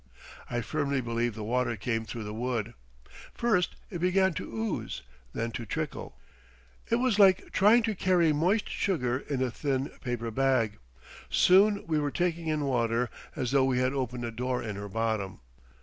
I 0.49 0.61
firmly 0.61 0.99
believe 0.99 1.35
the 1.35 1.43
water 1.43 1.75
came 1.75 2.05
through 2.05 2.23
the 2.23 2.33
wood. 2.33 2.73
First 3.35 3.75
it 3.91 3.99
began 3.99 4.33
to 4.33 4.51
ooze, 4.51 5.03
then 5.31 5.51
to 5.51 5.63
trickle. 5.63 6.17
It 6.89 6.95
was 6.95 7.19
like 7.19 7.51
trying 7.51 7.83
to 7.83 7.93
carry 7.93 8.33
moist 8.33 8.67
sugar 8.67 9.19
in 9.19 9.43
a 9.43 9.51
thin 9.51 9.89
paper 10.03 10.31
bag. 10.31 10.79
Soon 11.29 11.85
we 11.85 11.99
were 11.99 12.09
taking 12.09 12.47
in 12.47 12.61
water 12.65 13.11
as 13.35 13.51
though 13.51 13.65
we 13.65 13.77
had 13.77 13.93
opened 13.93 14.25
a 14.25 14.31
door 14.31 14.63
in 14.63 14.75
her 14.75 14.89
bottom. 14.89 15.39